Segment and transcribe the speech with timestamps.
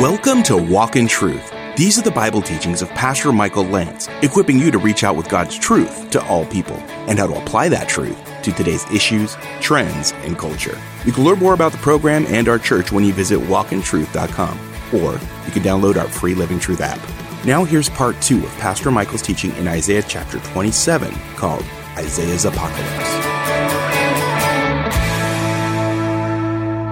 [0.00, 1.52] Welcome to Walk in Truth.
[1.76, 5.28] These are the Bible teachings of Pastor Michael Lance, equipping you to reach out with
[5.28, 6.76] God's truth to all people
[7.06, 10.80] and how to apply that truth to today's issues, trends, and culture.
[11.04, 14.58] You can learn more about the program and our church when you visit walkintruth.com,
[14.94, 15.12] or
[15.44, 16.98] you can download our free Living Truth app.
[17.44, 21.66] Now, here's part two of Pastor Michael's teaching in Isaiah chapter 27 called
[21.98, 23.20] Isaiah's Apocalypse.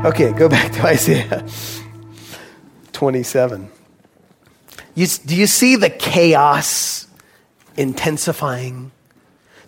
[0.04, 1.46] Okay, go back to Isaiah
[2.98, 3.70] 27.
[4.96, 7.06] You, do you see the chaos
[7.76, 8.90] intensifying?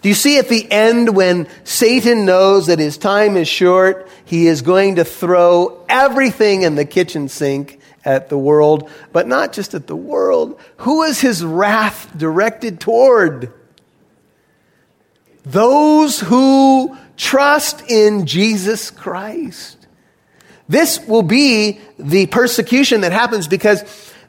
[0.03, 4.49] Do you see at the end when Satan knows that his time is short, he
[4.49, 9.75] is going to throw everything in the kitchen sink at the world, but not just
[9.75, 10.59] at the world.
[10.79, 13.53] Who is his wrath directed toward?
[15.45, 19.80] Those who trust in Jesus Christ.
[20.71, 23.83] This will be the persecution that happens because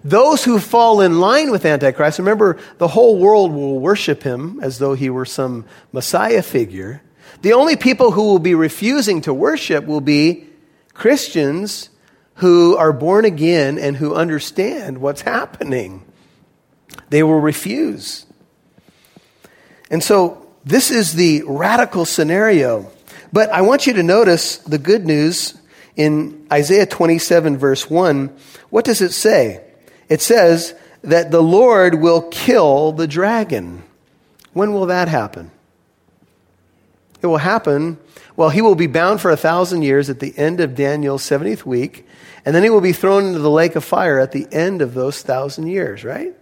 [0.04, 4.79] those who fall in line with Antichrist, remember, the whole world will worship him as
[4.79, 7.04] though he were some Messiah figure.
[7.43, 10.48] The only people who will be refusing to worship will be
[10.96, 11.91] Christians
[12.35, 16.04] who are born again and who understand what's happening.
[17.12, 18.26] They will refuse.
[19.91, 22.91] And so, this is the radical scenario.
[23.32, 25.60] But I want you to notice the good news
[25.96, 28.36] in Isaiah 27, verse 1,
[28.70, 29.64] what does it say?
[30.10, 33.84] It says that the Lord will kill the dragon.
[34.54, 35.52] When will that happen?
[37.22, 37.98] It will happen,
[38.36, 41.66] well, he will be bound for a thousand years at the end of Daniel's 70th
[41.66, 42.08] week,
[42.44, 44.94] and then he will be thrown into the lake of fire at the end of
[44.94, 46.34] those thousand years, right?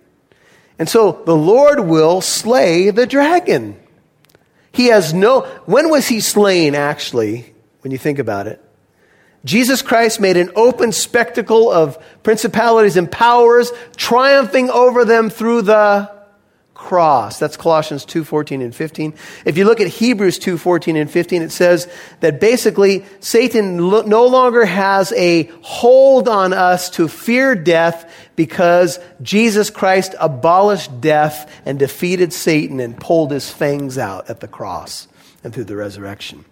[0.77, 3.77] And so the Lord will slay the dragon.
[4.72, 8.64] He has no, when was he slain actually, when you think about it?
[9.45, 16.11] Jesus Christ made an open spectacle of principalities and powers, triumphing over them through the
[16.79, 17.39] cross.
[17.39, 19.13] That's Colossians 2 14 and 15.
[19.45, 21.91] If you look at Hebrews 2 14 and 15, it says
[22.21, 29.69] that basically Satan no longer has a hold on us to fear death because Jesus
[29.69, 35.09] Christ abolished death and defeated Satan and pulled his fangs out at the cross
[35.43, 36.45] and through the resurrection.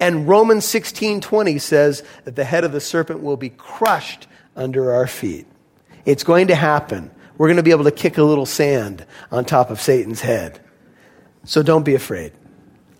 [0.00, 5.06] And Romans 16:20 says that the head of the serpent will be crushed under our
[5.06, 5.46] feet.
[6.04, 7.10] It's going to happen.
[7.38, 10.60] We're going to be able to kick a little sand on top of Satan's head.
[11.44, 12.32] So don't be afraid.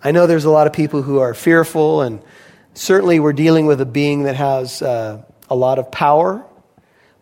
[0.04, 2.22] I know there's a lot of people who are fearful, and
[2.74, 6.44] certainly we're dealing with a being that has uh, a lot of power.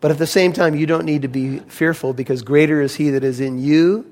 [0.01, 3.11] But at the same time, you don't need to be fearful because greater is he
[3.11, 4.11] that is in you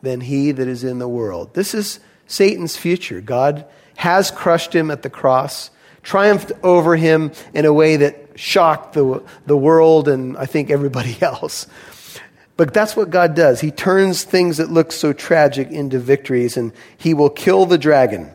[0.00, 1.54] than he that is in the world.
[1.54, 3.20] This is Satan's future.
[3.20, 5.70] God has crushed him at the cross,
[6.02, 11.16] triumphed over him in a way that shocked the, the world and I think everybody
[11.22, 11.66] else.
[12.56, 13.60] But that's what God does.
[13.60, 18.30] He turns things that look so tragic into victories, and He will kill the dragon.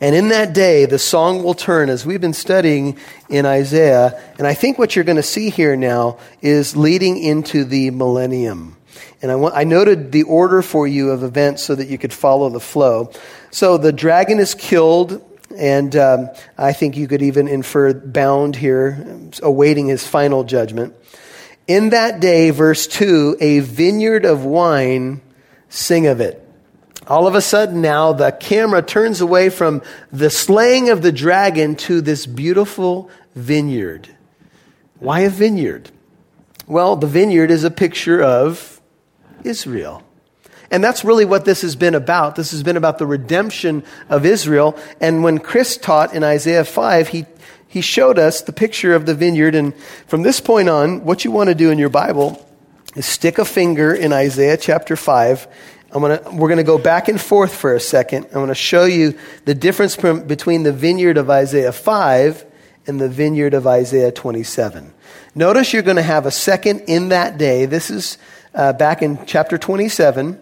[0.00, 4.22] And in that day, the song will turn, as we've been studying in Isaiah.
[4.38, 8.76] And I think what you're going to see here now is leading into the millennium.
[9.22, 12.12] And I, want, I noted the order for you of events so that you could
[12.12, 13.10] follow the flow.
[13.50, 15.24] So the dragon is killed,
[15.56, 19.06] and um, I think you could even infer bound here,
[19.42, 20.94] awaiting his final judgment.
[21.66, 25.20] In that day, verse 2, a vineyard of wine,
[25.68, 26.42] sing of it.
[27.08, 31.76] All of a sudden now, the camera turns away from the slaying of the dragon
[31.76, 34.08] to this beautiful vineyard.
[34.98, 35.90] Why a vineyard?
[36.66, 38.75] Well, the vineyard is a picture of
[39.44, 40.02] Israel.
[40.70, 42.36] And that's really what this has been about.
[42.36, 44.76] This has been about the redemption of Israel.
[45.00, 47.26] And when Chris taught in Isaiah 5, he,
[47.68, 49.54] he showed us the picture of the vineyard.
[49.54, 49.74] And
[50.08, 52.44] from this point on, what you want to do in your Bible
[52.96, 55.46] is stick a finger in Isaiah chapter 5.
[55.92, 58.26] I'm gonna, we're going to go back and forth for a second.
[58.26, 62.44] I'm going to show you the difference between the vineyard of Isaiah 5
[62.88, 64.92] and the vineyard of Isaiah 27.
[65.34, 67.66] Notice you're going to have a second in that day.
[67.66, 68.18] This is
[68.56, 70.40] uh, back in chapter 27.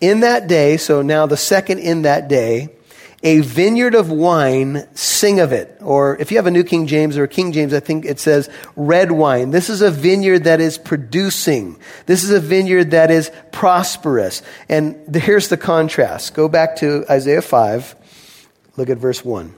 [0.00, 2.68] In that day, so now the second in that day,
[3.22, 5.76] a vineyard of wine, sing of it.
[5.80, 8.48] Or if you have a New King James or King James, I think it says
[8.76, 9.50] red wine.
[9.50, 11.78] This is a vineyard that is producing.
[12.04, 14.42] This is a vineyard that is prosperous.
[14.68, 16.34] And here's the contrast.
[16.34, 17.96] Go back to Isaiah 5.
[18.76, 19.54] Look at verse 1.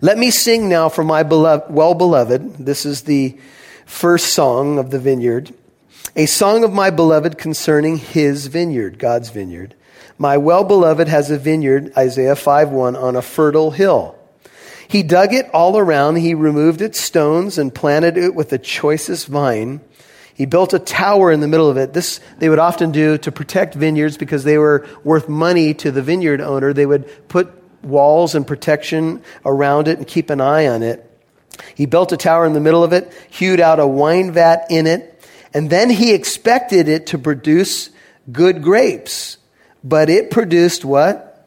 [0.00, 2.58] Let me sing now for my beloved, well beloved.
[2.58, 3.36] This is the
[3.86, 5.52] first song of the vineyard.
[6.16, 9.74] A song of my beloved concerning his vineyard, God's vineyard.
[10.18, 14.16] My well beloved has a vineyard, Isaiah 5 1, on a fertile hill.
[14.88, 16.16] He dug it all around.
[16.16, 19.80] He removed its stones and planted it with the choicest vine.
[20.34, 21.92] He built a tower in the middle of it.
[21.92, 26.02] This they would often do to protect vineyards because they were worth money to the
[26.02, 26.72] vineyard owner.
[26.72, 27.52] They would put
[27.82, 31.04] walls and protection around it and keep an eye on it.
[31.74, 34.86] He built a tower in the middle of it, hewed out a wine vat in
[34.86, 35.17] it,
[35.54, 37.90] and then he expected it to produce
[38.30, 39.38] good grapes.
[39.82, 41.46] But it produced what?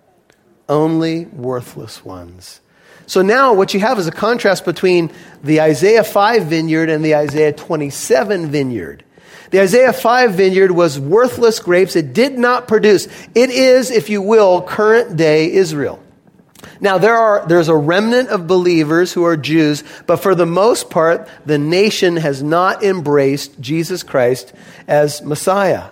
[0.68, 2.62] Only worthless ones.
[3.06, 5.12] So now what you have is a contrast between
[5.44, 9.04] the Isaiah 5 vineyard and the Isaiah 27 vineyard.
[9.50, 11.98] The Isaiah 5 vineyard was worthless grapes.
[11.98, 13.08] It did not produce.
[13.36, 16.01] It is, if you will, current day Israel.
[16.80, 20.90] Now, there are, there's a remnant of believers who are Jews, but for the most
[20.90, 24.54] part, the nation has not embraced Jesus Christ
[24.88, 25.90] as Messiah.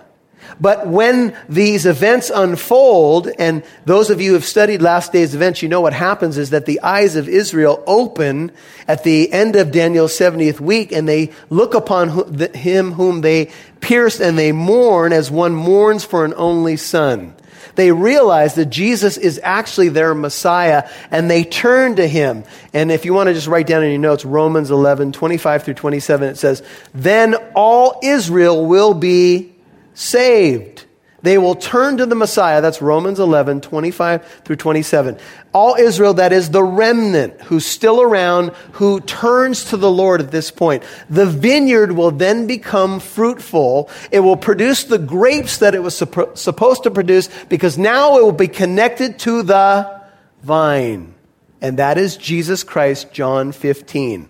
[0.60, 5.62] But when these events unfold, and those of you who have studied last day's events,
[5.62, 8.50] you know what happens is that the eyes of Israel open
[8.88, 13.50] at the end of Daniel's 70th week, and they look upon him whom they
[13.80, 17.34] pierced, and they mourn as one mourns for an only son.
[17.74, 22.44] They realize that Jesus is actually their Messiah, and they turn to him.
[22.72, 25.74] And if you want to just write down in your notes, Romans 11, 25 through
[25.74, 26.62] 27, it says,
[26.94, 29.54] Then all Israel will be
[29.94, 30.86] saved.
[31.22, 32.62] They will turn to the Messiah.
[32.62, 35.18] That's Romans 11, 25 through 27.
[35.52, 40.30] All Israel, that is the remnant who's still around, who turns to the Lord at
[40.30, 40.82] this point.
[41.10, 43.90] The vineyard will then become fruitful.
[44.10, 48.32] It will produce the grapes that it was supposed to produce because now it will
[48.32, 50.02] be connected to the
[50.42, 51.14] vine.
[51.60, 54.28] And that is Jesus Christ, John 15.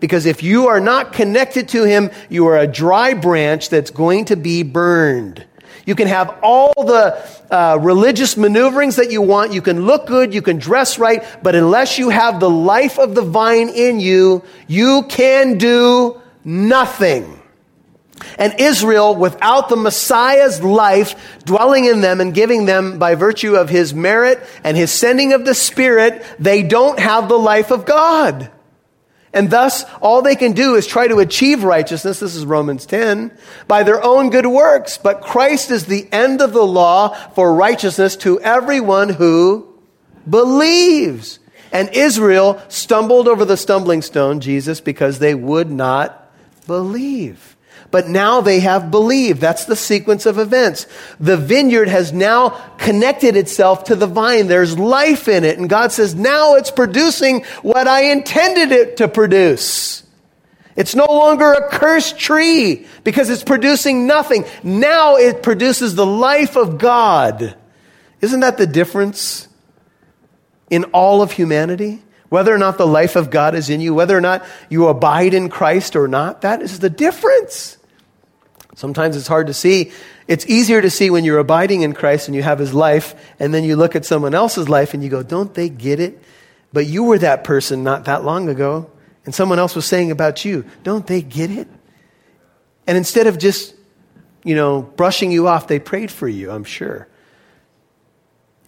[0.00, 4.24] Because if you are not connected to him, you are a dry branch that's going
[4.26, 5.46] to be burned.
[5.86, 7.18] You can have all the
[7.50, 9.52] uh, religious maneuverings that you want.
[9.52, 10.32] You can look good.
[10.32, 11.24] You can dress right.
[11.42, 17.42] But unless you have the life of the vine in you, you can do nothing.
[18.38, 23.68] And Israel, without the Messiah's life dwelling in them and giving them by virtue of
[23.68, 28.50] his merit and his sending of the Spirit, they don't have the life of God.
[29.34, 32.20] And thus, all they can do is try to achieve righteousness.
[32.20, 33.36] This is Romans 10
[33.66, 34.98] by their own good works.
[34.98, 39.66] But Christ is the end of the law for righteousness to everyone who
[40.28, 41.38] believes.
[41.72, 46.30] And Israel stumbled over the stumbling stone, Jesus, because they would not
[46.66, 47.51] believe
[47.92, 49.40] but now they have believed.
[49.40, 50.86] That's the sequence of events.
[51.20, 52.48] The vineyard has now
[52.78, 54.48] connected itself to the vine.
[54.48, 55.58] There's life in it.
[55.58, 60.02] And God says, now it's producing what I intended it to produce.
[60.74, 64.46] It's no longer a cursed tree because it's producing nothing.
[64.62, 67.54] Now it produces the life of God.
[68.22, 69.48] Isn't that the difference
[70.70, 72.02] in all of humanity?
[72.30, 75.34] Whether or not the life of God is in you, whether or not you abide
[75.34, 77.76] in Christ or not, that is the difference.
[78.74, 79.92] Sometimes it's hard to see.
[80.26, 83.52] It's easier to see when you're abiding in Christ and you have his life, and
[83.52, 86.22] then you look at someone else's life and you go, Don't they get it?
[86.72, 88.90] But you were that person not that long ago,
[89.24, 91.68] and someone else was saying about you, Don't they get it?
[92.86, 93.74] And instead of just,
[94.42, 97.08] you know, brushing you off, they prayed for you, I'm sure.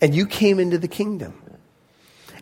[0.01, 1.41] And you came into the kingdom.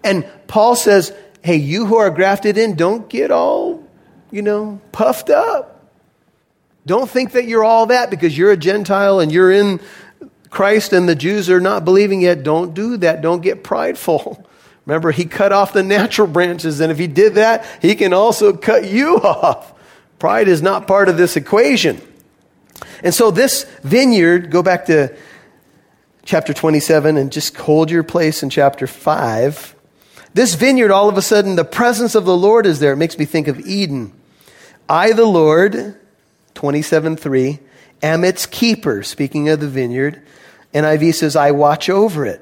[0.02, 3.88] And Paul says, Hey, you who are grafted in, don't get all,
[4.32, 5.71] you know, puffed up.
[6.84, 9.80] Don't think that you're all that because you're a Gentile and you're in
[10.50, 12.42] Christ and the Jews are not believing yet.
[12.42, 13.22] Don't do that.
[13.22, 14.46] Don't get prideful.
[14.86, 18.52] Remember, he cut off the natural branches, and if he did that, he can also
[18.52, 19.72] cut you off.
[20.18, 22.00] Pride is not part of this equation.
[23.02, 25.16] And so, this vineyard, go back to
[26.24, 29.76] chapter 27 and just hold your place in chapter 5.
[30.34, 32.92] This vineyard, all of a sudden, the presence of the Lord is there.
[32.92, 34.12] It makes me think of Eden.
[34.88, 35.96] I, the Lord,
[36.54, 37.58] 27 3,
[38.02, 40.22] am its keeper, speaking of the vineyard.
[40.74, 42.40] NIV says, I watch over it.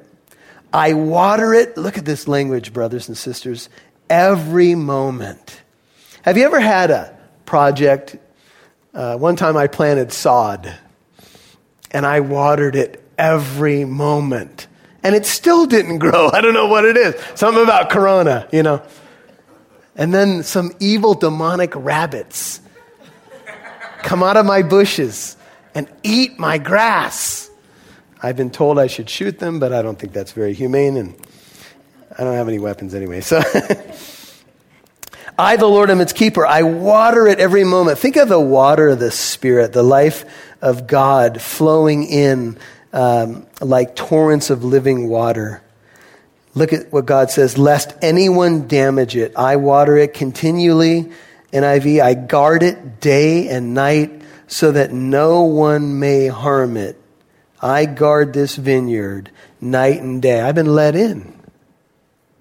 [0.73, 1.77] I water it.
[1.77, 3.69] Look at this language, brothers and sisters,
[4.09, 5.61] every moment.
[6.23, 8.17] Have you ever had a project?
[8.95, 10.77] Uh, one time I planted sod
[11.91, 14.67] and I watered it every moment.
[15.03, 16.29] And it still didn't grow.
[16.33, 17.15] I don't know what it is.
[17.35, 18.83] Something about Corona, you know.
[19.97, 22.61] And then some evil demonic rabbits
[24.03, 25.37] Come out of my bushes
[25.75, 27.51] and eat my grass.
[28.23, 31.15] I've been told I should shoot them, but I don't think that's very humane, and
[32.19, 33.21] I don't have any weapons anyway.
[33.23, 33.41] So,
[35.39, 36.47] I, the Lord, am its keeper.
[36.47, 37.99] I water it every moment.
[37.99, 40.25] Think of the water of the Spirit, the life
[40.61, 42.59] of God flowing in
[42.93, 45.63] um, like torrents of living water.
[46.55, 49.33] Look at what God says, lest anyone damage it.
[49.37, 51.11] I water it continually.
[51.53, 57.01] NIV, I guard it day and night so that no one may harm it.
[57.61, 59.31] I guard this vineyard
[59.61, 60.41] night and day.
[60.41, 61.39] I've been let in,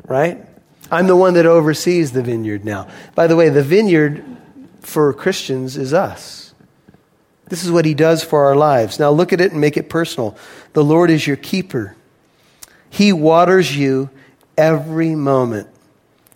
[0.05, 0.45] right?
[0.91, 2.87] I'm the one that oversees the vineyard now.
[3.15, 4.23] By the way, the vineyard
[4.81, 6.53] for Christians is us.
[7.49, 8.99] This is what he does for our lives.
[8.99, 10.37] Now look at it and make it personal.
[10.73, 11.95] The Lord is your keeper.
[12.89, 14.09] He waters you
[14.57, 15.67] every moment.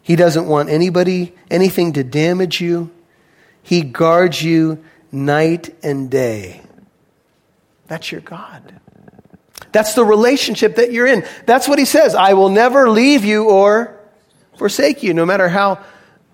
[0.03, 2.91] He doesn't want anybody, anything to damage you.
[3.63, 6.62] He guards you night and day.
[7.88, 8.79] That's your God.
[9.72, 11.25] That's the relationship that you're in.
[11.45, 12.15] That's what he says.
[12.15, 13.98] I will never leave you or
[14.57, 15.81] forsake you, no matter how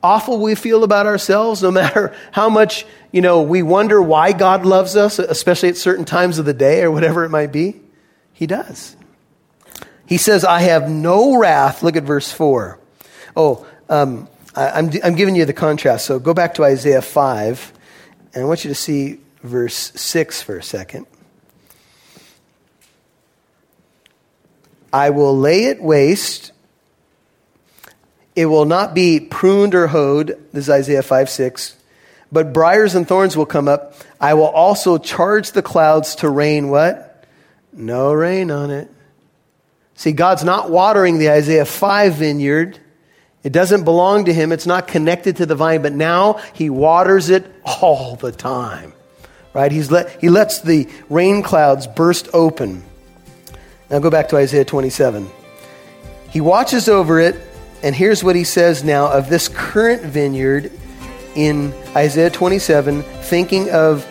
[0.01, 4.65] awful we feel about ourselves, no matter how much, you know, we wonder why God
[4.65, 7.79] loves us, especially at certain times of the day or whatever it might be.
[8.33, 8.95] He does.
[10.07, 11.83] He says, I have no wrath.
[11.83, 12.78] Look at verse 4.
[13.41, 16.05] Oh, um, I, I'm, I'm giving you the contrast.
[16.05, 17.74] So go back to Isaiah 5,
[18.34, 21.05] and I want you to see verse 6 for a second.
[24.91, 26.51] I will lay it waste.
[28.36, 30.38] It will not be pruned or hoed.
[30.51, 31.77] This is Isaiah 5 6.
[32.34, 33.93] But briars and thorns will come up.
[34.19, 37.25] I will also charge the clouds to rain what?
[37.72, 38.91] No rain on it.
[39.96, 42.79] See, God's not watering the Isaiah 5 vineyard.
[43.43, 44.51] It doesn't belong to him.
[44.51, 48.93] It's not connected to the vine, but now he waters it all the time.
[49.53, 49.72] Right?
[49.72, 52.84] He's let, he lets the rain clouds burst open.
[53.89, 55.27] Now go back to Isaiah 27.
[56.29, 57.36] He watches over it,
[57.81, 60.72] and here's what he says now of this current vineyard
[61.36, 64.05] in Isaiah 27, thinking of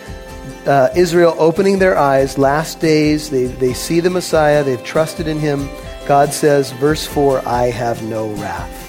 [0.67, 5.39] uh, Israel opening their eyes, last days, they, they see the Messiah, they've trusted in
[5.39, 5.69] him.
[6.07, 8.88] God says, verse 4, I have no wrath.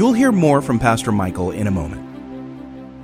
[0.00, 2.09] You'll hear more from Pastor Michael in a moment.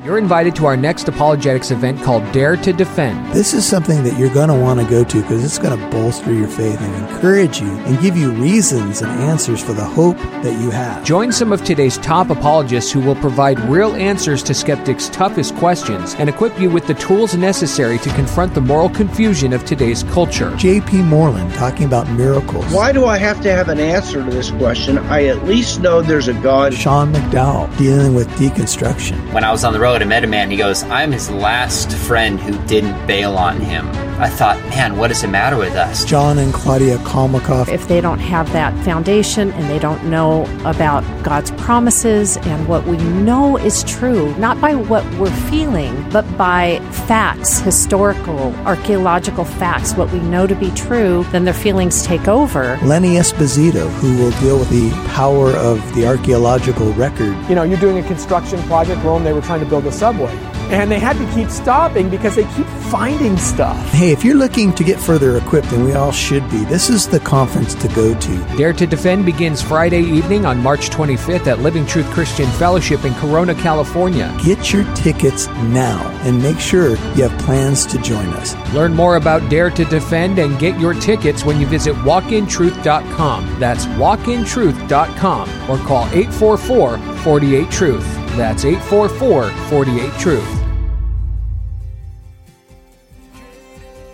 [0.07, 3.33] You're invited to our next apologetics event called Dare to Defend.
[3.33, 5.91] This is something that you're going to want to go to because it's going to
[5.91, 10.17] bolster your faith and encourage you and give you reasons and answers for the hope
[10.17, 11.03] that you have.
[11.03, 16.15] Join some of today's top apologists who will provide real answers to skeptics' toughest questions
[16.21, 20.55] and equip you with the tools necessary to confront the moral confusion of today's culture.
[20.55, 21.03] J.P.
[21.03, 22.65] Moreland talking about miracles.
[22.73, 24.99] Why do I have to have an answer to this question?
[24.99, 26.73] I at least know there's a God.
[26.75, 29.33] Sean McDowell dealing with deconstruction.
[29.33, 30.51] When I was on the road, I met a man.
[30.51, 34.06] He goes, I'm his last friend who didn't bail on him.
[34.19, 36.03] I thought, man, what is the matter with us?
[36.03, 37.69] John and Claudia Kalmakoff.
[37.69, 42.87] If they don't have that foundation and they don't know about God's promises and what
[42.87, 49.95] we know is true, not by what we're feeling, but by facts, historical, archaeological facts,
[49.95, 52.79] what we know to be true, then their feelings take over.
[52.83, 57.37] Lenny Esposito, who will deal with the power of the archaeological record.
[57.51, 60.35] You know, you're doing a construction project, Rome, they were trying to build a subway.
[60.69, 63.79] And they had to keep stopping because they keep finding stuff.
[63.91, 67.07] Hey, if you're looking to get further equipped, and we all should be, this is
[67.09, 68.57] the conference to go to.
[68.57, 73.15] Dare to Defend begins Friday evening on March 25th at Living Truth Christian Fellowship in
[73.15, 74.37] Corona, California.
[74.43, 78.55] Get your tickets now and make sure you have plans to join us.
[78.75, 83.61] Learn more about Dare to Defend and get your tickets when you visit walkintruth.com.
[83.61, 88.15] That's walkintruth.com or call 844 48 Truth.
[88.37, 90.56] That's 844 48 Truth.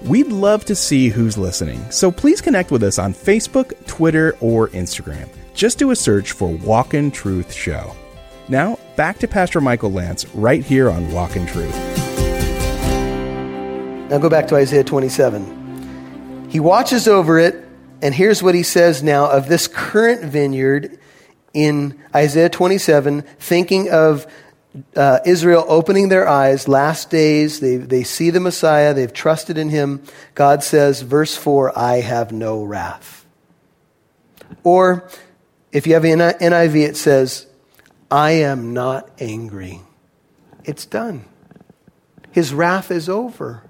[0.04, 4.66] We'd love to see who's listening, so please connect with us on Facebook, Twitter, or
[4.70, 5.28] Instagram.
[5.54, 7.94] Just do a search for Walk in Truth Show.
[8.48, 11.76] Now, back to Pastor Michael Lance right here on Walk in Truth.
[14.10, 16.48] Now go back to Isaiah 27.
[16.50, 17.64] He watches over it,
[18.02, 20.98] and here's what he says now of this current vineyard
[21.54, 24.26] in Isaiah 27, thinking of
[24.96, 29.68] uh, Israel opening their eyes, last days, they, they see the Messiah, they've trusted in
[29.68, 30.02] him.
[30.34, 33.26] God says, verse 4, I have no wrath.
[34.64, 35.08] Or
[35.72, 37.46] if you have an NIV, it says,
[38.10, 39.80] I am not angry.
[40.64, 41.24] It's done.
[42.30, 43.62] His wrath is over.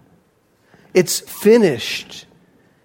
[0.94, 2.26] It's finished.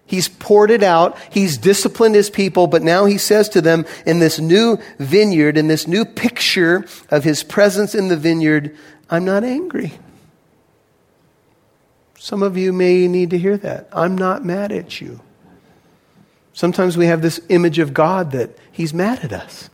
[0.08, 1.18] He's poured it out.
[1.30, 5.68] He's disciplined his people, but now he says to them in this new vineyard, in
[5.68, 8.74] this new picture of his presence in the vineyard,
[9.10, 9.92] I'm not angry.
[12.18, 13.90] Some of you may need to hear that.
[13.92, 15.20] I'm not mad at you.
[16.54, 19.68] Sometimes we have this image of God that he's mad at us,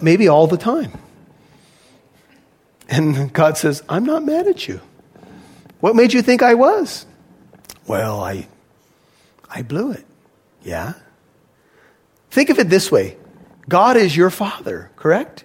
[0.00, 0.92] maybe all the time.
[2.88, 4.80] And God says, I'm not mad at you.
[5.80, 7.04] What made you think I was?
[7.86, 8.48] Well, I
[9.54, 10.04] I blew it.
[10.62, 10.94] Yeah.
[12.30, 13.16] Think of it this way
[13.68, 15.44] God is your father, correct?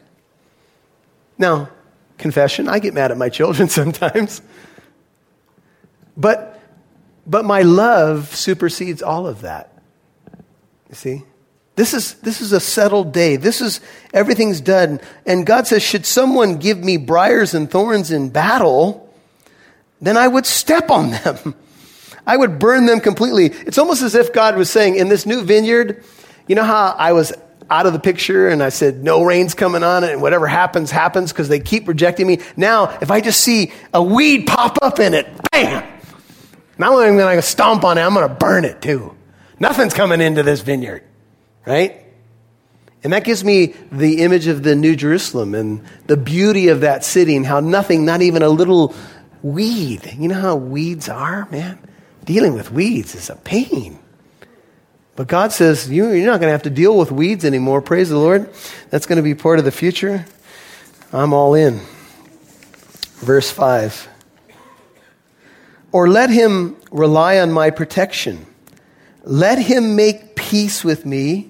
[1.38, 1.70] Now,
[2.18, 4.42] confession, I get mad at my children sometimes.
[6.18, 6.60] But,
[7.26, 9.74] but my love supersedes all of that.
[10.90, 11.24] You see?
[11.76, 13.38] This is, this is a settled day.
[13.38, 13.80] This is,
[14.14, 15.00] everything's done.
[15.26, 19.10] And God says, should someone give me briars and thorns in battle,
[20.02, 21.56] then I would step on them.
[22.30, 23.48] I would burn them completely.
[23.48, 26.04] It's almost as if God was saying, in this new vineyard,
[26.48, 27.34] you know how I was
[27.72, 30.92] out of the picture and I said, no rain's coming on it and whatever happens,
[30.92, 32.40] happens because they keep rejecting me.
[32.56, 35.84] Now, if I just see a weed pop up in it, bam!
[36.78, 39.16] Not only am I going to stomp on it, I'm going to burn it too.
[39.60, 41.02] Nothing's coming into this vineyard,
[41.66, 42.06] right?
[43.04, 47.04] And that gives me the image of the New Jerusalem and the beauty of that
[47.04, 48.94] city and how nothing, not even a little
[49.42, 50.14] weed.
[50.16, 51.80] You know how weeds are, man?
[52.30, 53.98] Dealing with weeds is a pain.
[55.16, 57.82] But God says, you, you're not going to have to deal with weeds anymore.
[57.82, 58.54] Praise the Lord.
[58.92, 60.28] That's going to be part of the future.
[61.12, 61.80] I'm all in.
[63.16, 64.08] Verse 5.
[65.92, 68.46] Or let him rely on my protection.
[69.24, 71.50] Let him make peace with me.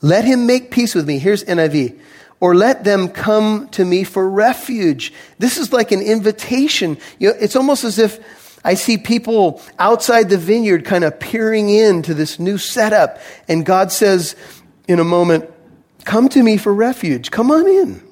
[0.00, 1.18] Let him make peace with me.
[1.18, 2.00] Here's NIV.
[2.40, 5.12] Or let them come to me for refuge.
[5.38, 6.96] This is like an invitation.
[7.18, 8.18] You know, it's almost as if
[8.64, 13.18] I see people outside the vineyard kind of peering into this new setup.
[13.48, 14.36] And God says
[14.86, 15.50] in a moment,
[16.04, 17.30] Come to me for refuge.
[17.30, 18.02] Come on in.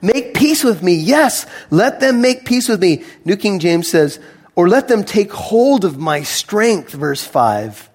[0.00, 0.94] Make peace with me.
[0.94, 3.04] Yes, let them make peace with me.
[3.24, 4.18] New King James says,
[4.54, 7.90] Or let them take hold of my strength, verse 5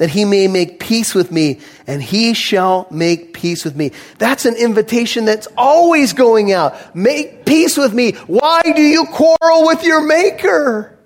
[0.00, 3.92] that he may make peace with me, and he shall make peace with me.
[4.16, 6.96] That's an invitation that's always going out.
[6.96, 8.12] Make peace with me.
[8.26, 10.98] Why do you quarrel with your maker?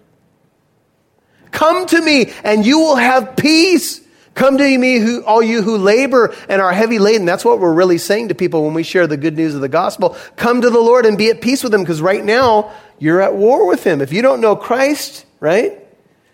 [1.55, 4.01] Come to me and you will have peace.
[4.35, 7.25] Come to me, who, all you who labor and are heavy laden.
[7.25, 9.69] That's what we're really saying to people when we share the good news of the
[9.69, 10.17] gospel.
[10.35, 13.37] Come to the Lord and be at peace with Him because right now you're at
[13.37, 14.01] war with Him.
[14.01, 15.79] If you don't know Christ, right,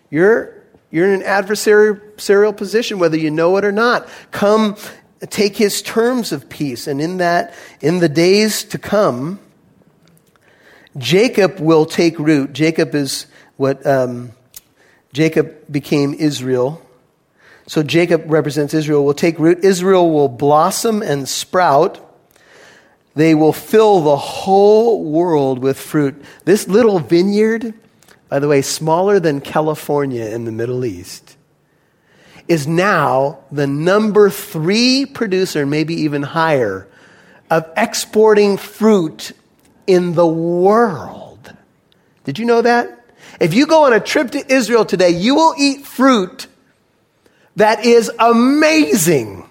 [0.09, 4.09] you're, you're in an adversarial position, whether you know it or not.
[4.31, 4.75] Come
[5.29, 6.87] take His terms of peace.
[6.87, 9.39] And in that, in the days to come,
[10.97, 12.53] Jacob will take root.
[12.53, 14.31] Jacob is what um,
[15.13, 16.81] Jacob became Israel.
[17.67, 19.63] So Jacob represents Israel, will take root.
[19.63, 21.99] Israel will blossom and sprout.
[23.13, 26.21] They will fill the whole world with fruit.
[26.45, 27.73] This little vineyard,
[28.29, 31.35] by the way, smaller than California in the Middle East,
[32.47, 36.87] is now the number three producer, maybe even higher,
[37.49, 39.33] of exporting fruit
[39.87, 41.53] in the world.
[42.23, 43.00] Did you know that?
[43.41, 46.47] If you go on a trip to Israel today, you will eat fruit
[47.55, 49.47] that is amazing.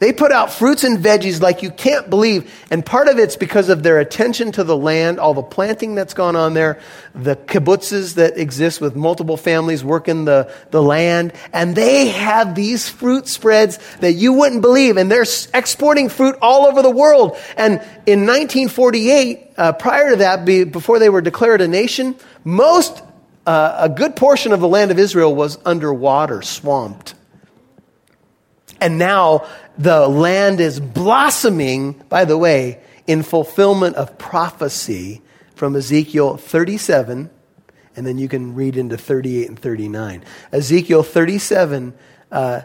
[0.00, 2.52] They put out fruits and veggies like you can't believe.
[2.72, 6.12] And part of it's because of their attention to the land, all the planting that's
[6.12, 6.80] gone on there,
[7.14, 11.32] the kibbutzes that exist with multiple families working the, the land.
[11.52, 14.96] And they have these fruit spreads that you wouldn't believe.
[14.96, 17.36] And they're exporting fruit all over the world.
[17.56, 23.00] And in 1948, uh, prior to that, be, before they were declared a nation, most
[23.46, 27.14] uh, a good portion of the land of Israel was underwater, swamped.
[28.80, 29.46] And now
[29.78, 35.22] the land is blossoming, by the way, in fulfillment of prophecy
[35.54, 37.30] from Ezekiel 37,
[37.94, 40.24] and then you can read into 38 and 39.
[40.50, 41.94] Ezekiel 37
[42.30, 42.62] uh,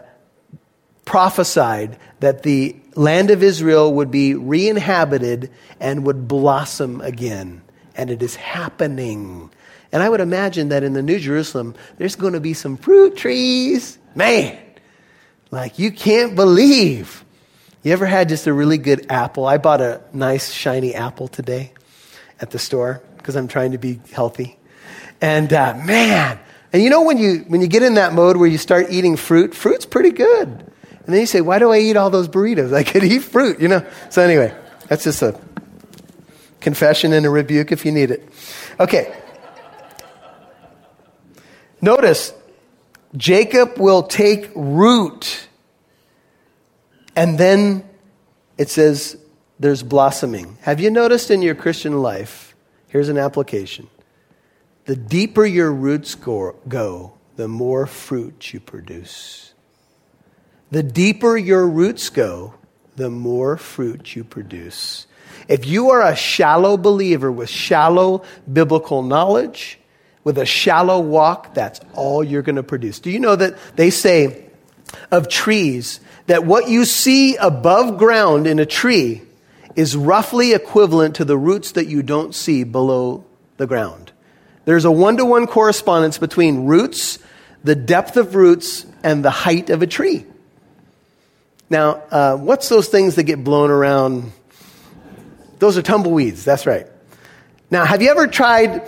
[1.04, 7.62] prophesied that the land of Israel would be re inhabited and would blossom again.
[7.94, 9.50] And it is happening.
[9.90, 13.16] And I would imagine that in the New Jerusalem, there's going to be some fruit
[13.16, 13.98] trees.
[14.14, 14.58] Man,
[15.50, 17.24] like you can't believe.
[17.82, 19.46] You ever had just a really good apple?
[19.46, 21.72] I bought a nice, shiny apple today
[22.40, 24.58] at the store because I'm trying to be healthy.
[25.20, 26.38] And uh, man,
[26.72, 29.16] and you know when you, when you get in that mode where you start eating
[29.16, 30.48] fruit, fruit's pretty good.
[30.48, 32.74] And then you say, why do I eat all those burritos?
[32.74, 33.86] I could eat fruit, you know?
[34.10, 34.54] So anyway,
[34.88, 35.40] that's just a
[36.60, 38.28] confession and a rebuke if you need it.
[38.78, 39.16] Okay.
[41.80, 42.32] Notice,
[43.16, 45.48] Jacob will take root.
[47.14, 47.88] And then
[48.56, 49.16] it says
[49.58, 50.58] there's blossoming.
[50.62, 52.54] Have you noticed in your Christian life?
[52.88, 53.88] Here's an application.
[54.84, 59.52] The deeper your roots go, the more fruit you produce.
[60.70, 62.54] The deeper your roots go,
[62.96, 65.06] the more fruit you produce.
[65.46, 69.78] If you are a shallow believer with shallow biblical knowledge,
[70.28, 73.00] with a shallow walk, that's all you're going to produce.
[73.00, 74.44] Do you know that they say
[75.10, 79.22] of trees that what you see above ground in a tree
[79.74, 83.24] is roughly equivalent to the roots that you don't see below
[83.56, 84.12] the ground.
[84.66, 87.18] There's a one to one correspondence between roots,
[87.64, 90.26] the depth of roots, and the height of a tree.
[91.70, 94.30] Now, uh, what's those things that get blown around?
[95.58, 96.86] Those are tumbleweeds, that's right.
[97.70, 98.86] Now, have you ever tried?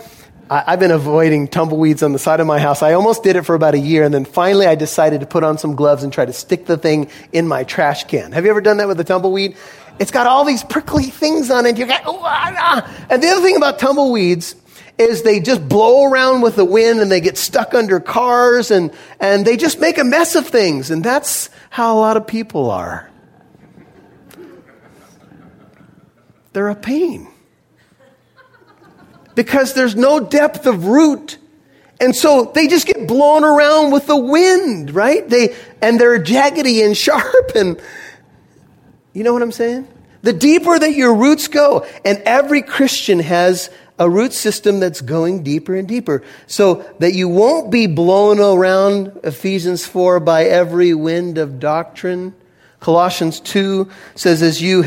[0.51, 2.83] I, have been avoiding tumbleweeds on the side of my house.
[2.83, 5.45] I almost did it for about a year, and then finally I decided to put
[5.45, 8.33] on some gloves and try to stick the thing in my trash can.
[8.33, 9.55] Have you ever done that with a tumbleweed?
[9.97, 11.77] It's got all these prickly things on it.
[11.77, 13.05] You got, oh, ah.
[13.09, 14.55] And the other thing about tumbleweeds
[14.97, 18.91] is they just blow around with the wind and they get stuck under cars and,
[19.21, 20.91] and they just make a mess of things.
[20.91, 23.09] And that's how a lot of people are.
[26.51, 27.30] They're a pain
[29.35, 31.37] because there's no depth of root.
[31.99, 35.27] And so they just get blown around with the wind, right?
[35.27, 37.79] They, and they're jaggedy and sharp and,
[39.13, 39.87] you know what I'm saying?
[40.23, 45.43] The deeper that your roots go, and every Christian has a root system that's going
[45.43, 51.37] deeper and deeper so that you won't be blown around Ephesians 4 by every wind
[51.37, 52.33] of doctrine
[52.81, 54.83] Colossians 2 says, As you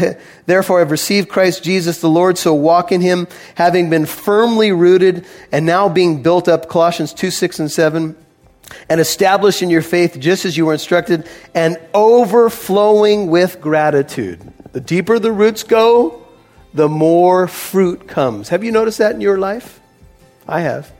[0.46, 5.24] therefore have received Christ Jesus the Lord, so walk in him, having been firmly rooted
[5.52, 6.68] and now being built up.
[6.68, 8.16] Colossians 2 6 and 7.
[8.88, 14.40] And established in your faith just as you were instructed, and overflowing with gratitude.
[14.72, 16.26] The deeper the roots go,
[16.72, 18.48] the more fruit comes.
[18.48, 19.80] Have you noticed that in your life?
[20.48, 20.92] I have.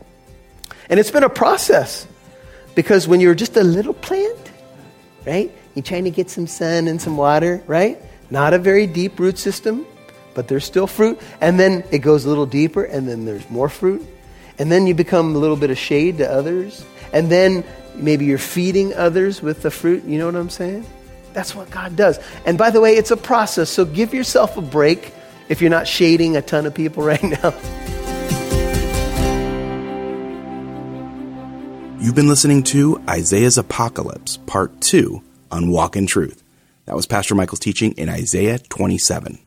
[0.89, 2.07] And it's been a process
[2.77, 4.53] because when you're just a little plant,
[5.27, 5.51] right?
[5.75, 8.01] You're trying to get some sun and some water, right?
[8.31, 9.85] Not a very deep root system,
[10.33, 11.21] but there's still fruit.
[11.41, 14.07] And then it goes a little deeper, and then there's more fruit.
[14.59, 16.85] And then you become a little bit of shade to others.
[17.13, 17.65] And then
[17.97, 20.05] maybe you're feeding others with the fruit.
[20.05, 20.87] You know what I'm saying?
[21.33, 22.21] That's what God does.
[22.47, 23.69] And by the way, it's a process.
[23.69, 25.13] So give yourself a break
[25.49, 27.53] if you're not shading a ton of people right now.
[31.99, 35.23] You've been listening to Isaiah's Apocalypse, Part 2
[35.55, 36.43] on Walk in Truth.
[36.87, 39.39] That was Pastor Michael's teaching in Isaiah 27.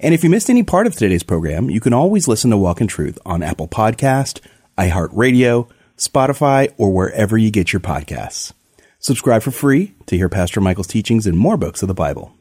[0.00, 2.80] And if you missed any part of today's program, you can always listen to Walk
[2.80, 4.40] in Truth on Apple Podcast,
[4.76, 8.52] iHeartRadio, Spotify, or wherever you get your podcasts.
[8.98, 12.34] Subscribe for free to hear Pastor Michael's teachings in more books of the Bible.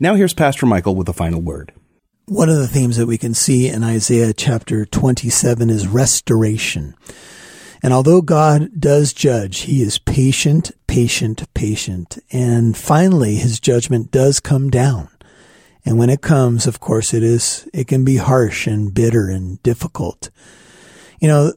[0.00, 1.72] Now here's Pastor Michael with the final word.
[2.26, 6.96] One of the themes that we can see in Isaiah chapter 27 is restoration.
[7.82, 12.18] And although God does judge, he is patient, patient, patient.
[12.30, 15.08] And finally, his judgment does come down.
[15.84, 19.62] And when it comes, of course, it is, it can be harsh and bitter and
[19.62, 20.30] difficult.
[21.20, 21.52] You know,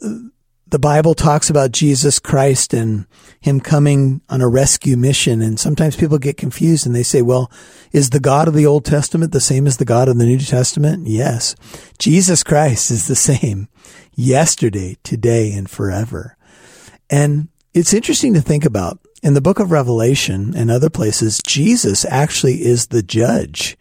[0.67, 3.05] the Bible talks about Jesus Christ and
[3.41, 5.41] him coming on a rescue mission.
[5.41, 7.51] And sometimes people get confused and they say, well,
[7.91, 10.39] is the God of the Old Testament the same as the God of the New
[10.39, 11.05] Testament?
[11.05, 11.55] Yes.
[11.99, 13.67] Jesus Christ is the same
[14.15, 16.37] yesterday, today, and forever.
[17.09, 22.05] And it's interesting to think about in the book of Revelation and other places, Jesus
[22.05, 23.77] actually is the judge.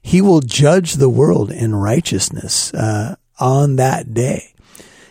[0.00, 4.54] He will judge the world in righteousness uh, on that day.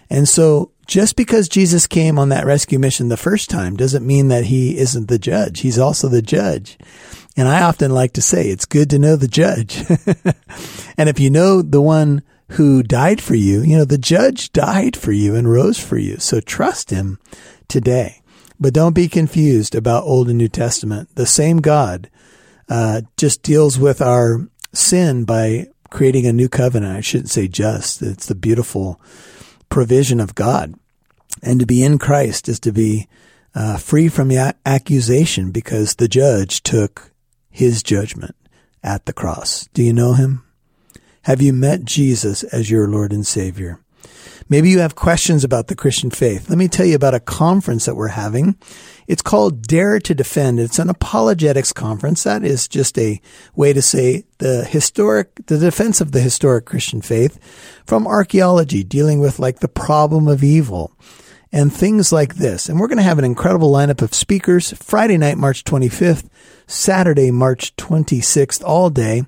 [0.09, 4.29] And so just because Jesus came on that rescue mission the first time doesn't mean
[4.29, 5.59] that he isn't the judge.
[5.59, 6.77] He's also the judge.
[7.37, 9.83] And I often like to say it's good to know the judge.
[10.97, 14.97] and if you know the one who died for you, you know, the judge died
[14.97, 16.17] for you and rose for you.
[16.17, 17.19] So trust him
[17.67, 18.21] today.
[18.59, 21.15] But don't be confused about Old and New Testament.
[21.15, 22.09] The same God
[22.67, 26.97] uh, just deals with our sin by creating a new covenant.
[26.97, 28.01] I shouldn't say just.
[28.01, 28.99] It's the beautiful
[29.69, 30.73] provision of God.
[31.41, 33.07] And to be in Christ is to be
[33.55, 37.11] uh, free from the accusation because the judge took
[37.49, 38.35] his judgment
[38.83, 39.67] at the cross.
[39.73, 40.43] Do you know him?
[41.23, 43.79] Have you met Jesus as your Lord and Savior?
[44.47, 46.49] Maybe you have questions about the Christian faith.
[46.49, 48.57] Let me tell you about a conference that we're having.
[49.07, 50.59] It's called Dare to Defend.
[50.59, 52.23] It's an apologetics conference.
[52.23, 53.21] That is just a
[53.55, 57.37] way to say the historic, the defense of the historic Christian faith
[57.85, 60.97] from archaeology, dealing with like the problem of evil
[61.51, 62.69] and things like this.
[62.69, 66.27] And we're going to have an incredible lineup of speakers Friday night, March 25th,
[66.65, 69.23] Saturday, March 26th, all day.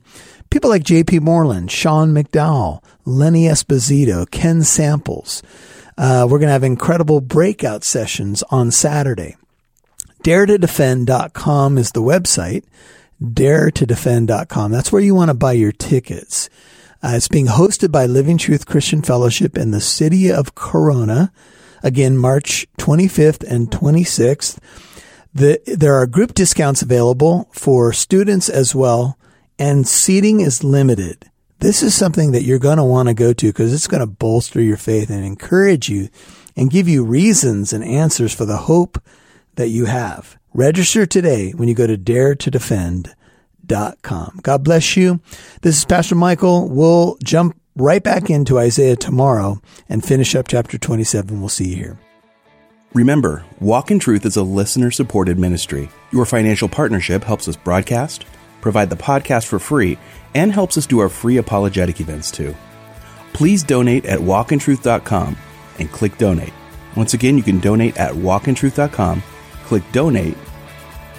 [0.51, 1.19] People like J.P.
[1.19, 5.41] Moreland, Sean McDowell, Lenny Esposito, Ken Samples.
[5.97, 9.37] Uh, we're going to have incredible breakout sessions on Saturday.
[10.25, 12.65] DareToDefend.com is the website.
[13.23, 14.71] DareToDefend.com.
[14.73, 16.49] That's where you want to buy your tickets.
[17.01, 21.31] Uh, it's being hosted by Living Truth Christian Fellowship in the city of Corona.
[21.81, 24.57] Again, March 25th and 26th.
[25.33, 29.17] The, there are group discounts available for students as well,
[29.61, 31.29] and seating is limited.
[31.59, 34.07] This is something that you're going to want to go to because it's going to
[34.07, 36.09] bolster your faith and encourage you
[36.55, 38.99] and give you reasons and answers for the hope
[39.57, 40.35] that you have.
[40.55, 44.39] Register today when you go to daretodefend.com.
[44.41, 45.21] God bless you.
[45.61, 46.67] This is Pastor Michael.
[46.67, 51.39] We'll jump right back into Isaiah tomorrow and finish up chapter 27.
[51.39, 51.99] We'll see you here.
[52.95, 55.91] Remember, Walk in Truth is a listener supported ministry.
[56.11, 58.25] Your financial partnership helps us broadcast,
[58.61, 59.97] provide the podcast for free,
[60.33, 62.55] and helps us do our free apologetic events too.
[63.33, 65.35] Please donate at walkintruth.com
[65.79, 66.53] and click donate.
[66.95, 69.23] Once again, you can donate at walkintruth.com,
[69.63, 70.37] click donate,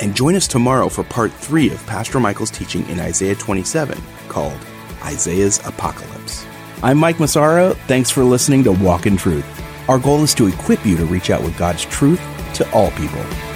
[0.01, 4.59] and join us tomorrow for part three of Pastor Michael's teaching in Isaiah 27 called
[5.03, 6.47] Isaiah's Apocalypse.
[6.83, 7.75] I'm Mike Massaro.
[7.87, 9.47] Thanks for listening to Walk in Truth.
[9.89, 12.21] Our goal is to equip you to reach out with God's truth
[12.55, 13.52] to all people.